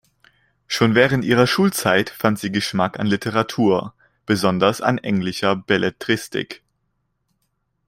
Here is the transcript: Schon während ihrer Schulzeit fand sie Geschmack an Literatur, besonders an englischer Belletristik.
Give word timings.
Schon 0.65 0.95
während 0.95 1.23
ihrer 1.23 1.45
Schulzeit 1.45 2.09
fand 2.09 2.39
sie 2.39 2.51
Geschmack 2.51 2.99
an 2.99 3.05
Literatur, 3.05 3.93
besonders 4.25 4.81
an 4.81 4.97
englischer 4.97 5.55
Belletristik. 5.55 6.63